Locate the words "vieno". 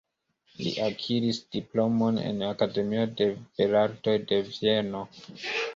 4.53-5.07